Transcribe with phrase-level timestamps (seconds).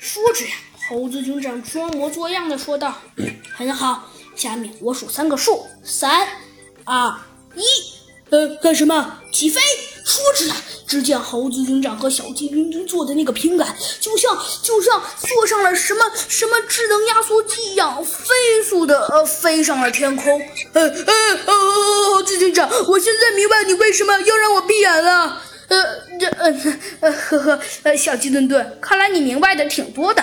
[0.00, 0.52] 说着呀，
[0.88, 2.96] 猴子警长装模作样的说道
[3.54, 6.26] ：“很好，下面我数三个数，三、
[6.84, 7.14] 二、
[7.54, 7.62] 一，
[8.30, 9.20] 呃，干什么？
[9.30, 9.60] 起飞！”
[10.02, 20.40] 说着呀，只见猴子警长和小鸡墩墩坐的那个平杆，就像就像坐上了什么什么智能压缩机一样，飞速的呃飞上了天空。
[20.72, 21.12] 呃呃
[21.46, 21.54] 呃，
[22.14, 25.42] 猴子警长，我现在明白你为什么要让我闭眼了。
[25.70, 26.26] 呃，这
[27.00, 30.22] 呃呵呵，呃，小鸡炖炖，看来你明白的挺多的。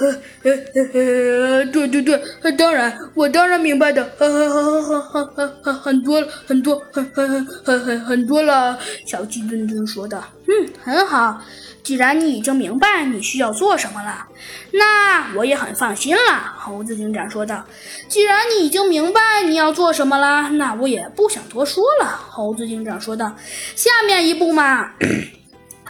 [0.00, 0.08] 呃
[0.44, 8.78] 呃呃呃，对对对，当然，我当然明白的，呃，很很很很很很很多很多很很很很很多了。
[9.06, 11.42] 小鸡墩墩说道，嗯，很好，
[11.82, 14.26] 既然你已经明白你需要做什么了，
[14.72, 16.54] 那我也很放心了。
[16.56, 17.62] 猴子警长说道，
[18.08, 22.06] 既然你已经明白你要做什么了，那我也不想多说了。
[22.30, 23.36] 猴子警长说道，
[23.76, 24.92] 下面一步嘛，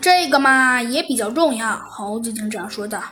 [0.00, 1.76] 这个嘛也比较重要。
[1.90, 3.02] 猴子警长说道。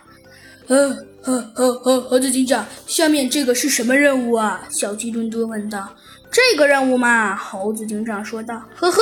[0.69, 4.67] 呃，猴猴猴猴子警长，下面这个是什么任务啊？
[4.69, 5.89] 小鸡墩墩问道。
[6.31, 8.61] 这个任务嘛，猴子警长说道。
[8.75, 9.01] 呵呵，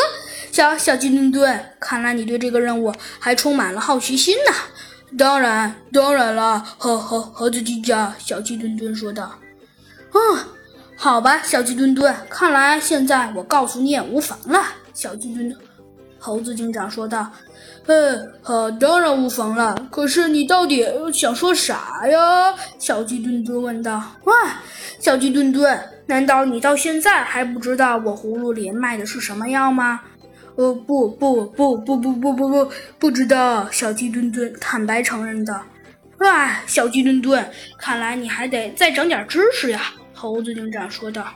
[0.53, 4.55] 小小鸡墩墩，看来你对这个任务还充满了好奇心呢。
[5.17, 9.35] 当然，当然了，猴猴猴子警长，小鸡墩墩说道。
[10.13, 10.39] 嗯，
[10.97, 14.63] 好吧，小鸡墩墩，看来现在我告诉你也无妨了。
[14.93, 15.61] 小鸡墩墩，
[16.25, 17.31] 猴子警长说道。
[17.85, 19.77] 嗯，好，当然无妨了。
[19.91, 22.55] 可是你到底想说啥呀？
[22.79, 24.03] 小鸡墩墩问道。
[24.25, 24.33] 哇，
[24.99, 30.01] 小鸡墩墩，难道你到现在还不知道我葫芦里卖的是什么药吗？
[30.57, 33.71] 呃，不不不不不不不不，不知道。
[33.71, 35.61] 小鸡墩墩坦白承认道。
[36.21, 37.47] 哎，小鸡墩墩，
[37.79, 39.93] 看来你还得再长点知识呀。
[40.15, 41.27] 猴子警长说道。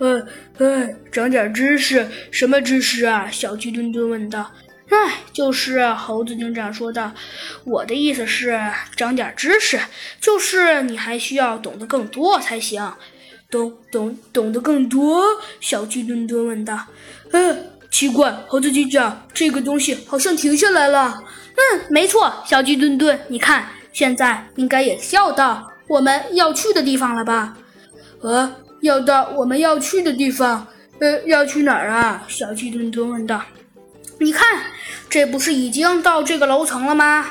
[0.00, 0.26] 呃
[0.58, 2.08] 哎，长点知识？
[2.30, 3.28] 什么知识啊？
[3.30, 4.50] 小鸡墩墩问道。
[4.88, 7.12] 哎，就是猴子警长说的。
[7.64, 8.58] 我的意思是
[8.96, 9.78] 长点知识，
[10.20, 12.92] 就是你还需要懂得更多才行。
[13.50, 15.22] 懂懂懂得更多？
[15.60, 16.86] 小鸡墩墩问道。
[17.32, 21.22] 嗯，奇怪，猴子警长，这个东西好像停下来了。
[21.54, 27.56] 嗯，没错，小鸡墩墩，你看，现在应该也要到我们要去的地方了吧？
[28.22, 30.66] 呃，要到我们要去的地方？
[31.00, 32.24] 呃，要去哪儿啊？
[32.28, 33.42] 小鸡墩墩问道。
[34.18, 34.64] 你看，
[35.08, 37.26] 这不是已经到这个楼层了吗？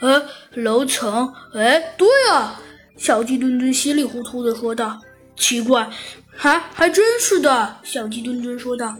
[0.00, 0.22] 呃，
[0.54, 1.32] 楼层？
[1.54, 2.60] 哎，对啊！
[2.96, 5.00] 小鸡墩墩稀里糊涂的说道。
[5.36, 5.88] 奇怪，
[6.36, 7.76] 还还真是的。
[7.82, 8.94] 小鸡墩墩说道。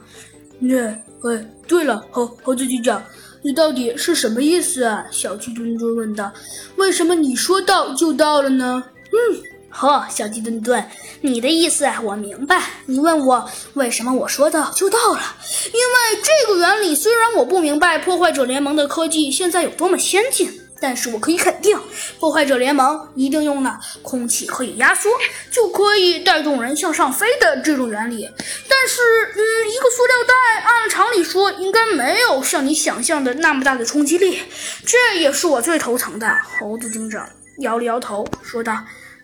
[0.59, 3.03] 那，哎，对了，猴猴子警长，
[3.43, 5.04] 你到底是什么意思啊？
[5.10, 6.32] 小鸡墩墩问道。
[6.77, 8.82] 为什么你说到就到了呢？
[9.12, 9.58] 嗯。
[9.71, 10.91] 呵，小鸡墩墩，
[11.21, 12.61] 你的意思我明白。
[12.87, 15.37] 你问我为什么我说到就到了？
[15.67, 21.78] 因为这个原理虽然我不明白破坏者联盟的科技现在有多么先进，但是我可以肯定，
[22.19, 25.11] 破坏者联盟一定用了空气可以压缩
[25.51, 28.28] 就可以带动人向上飞的这种原理。
[28.69, 29.01] 但是，
[29.37, 29.41] 嗯，
[29.71, 34.41] 一个塑料袋按常理说应该没有像你想象的那么大的冲击力，
[34.84, 36.27] 这也是我最头疼的。
[36.59, 37.28] 猴子警长
[37.59, 38.75] 摇了摇头说道。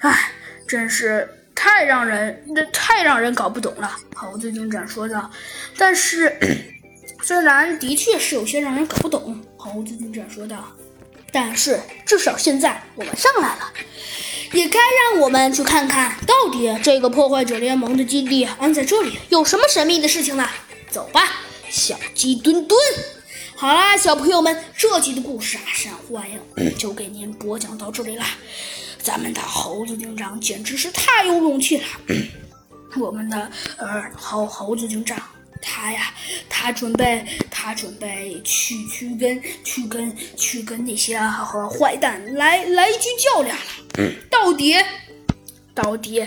[0.04, 0.32] 唉，
[0.68, 3.96] 真是太让人那太让人搞不懂了。
[4.14, 5.30] 猴子警长说道。
[5.78, 6.36] 但是，
[7.22, 10.62] 虽然的确是有些让人搞不懂，猴子警长说道。
[11.32, 13.72] 但是至少现在我们上来了，
[14.52, 20.50] 也该让我们去看看到底这个破坏者联盟的基地安在这里有什么神秘的事情了。
[20.90, 21.40] 走吧，
[21.70, 22.78] 小鸡墩墩。
[23.56, 28.24] 好啦，小朋友们，这集的故事啊，山幻影就给您播讲到这里了。
[29.04, 31.84] 咱们的猴子警长简直是太有勇气了。
[32.96, 35.20] 我们的呃猴猴子警长，
[35.60, 36.14] 他呀，
[36.48, 44.10] 他准备他准备去去跟去跟去跟那些和坏蛋来来一局较量了。
[44.30, 44.74] 到底
[45.74, 46.26] 到底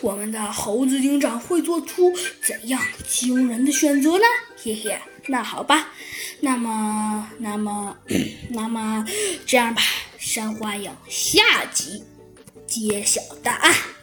[0.00, 2.12] 我们的猴子警长会做出
[2.42, 4.24] 怎样惊人的选择呢？
[4.60, 4.98] 嘿嘿，
[5.28, 5.92] 那好吧，
[6.40, 7.96] 那么那么
[8.50, 9.06] 那么
[9.46, 9.82] 这样吧，
[10.18, 12.02] 山花影下集。
[12.76, 13.95] 揭晓答案。